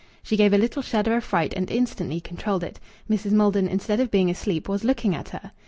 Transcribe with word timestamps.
She 0.23 0.35
gave 0.35 0.51
a 0.51 0.57
little 0.57 0.81
shudder 0.81 1.15
of 1.15 1.23
fright 1.23 1.53
and 1.55 1.69
instantly 1.69 2.19
controlled 2.19 2.63
it 2.63 2.79
Mrs. 3.07 3.33
Maldon, 3.33 3.67
instead 3.67 3.99
of 3.99 4.09
being 4.09 4.31
asleep, 4.31 4.67
was 4.67 4.83
looking 4.83 5.13
at 5.13 5.29
her. 5.29 5.51